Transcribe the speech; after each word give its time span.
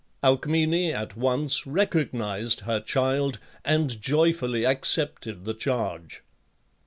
Alcmene 0.23 0.91
at 0.91 1.15
once 1.15 1.67
recognized 1.67 2.61
her 2.61 2.79
child, 2.79 3.37
and 3.63 4.01
joyfully 4.01 4.65
accepted 4.65 5.45
the 5.45 5.53
charge. 5.53 6.23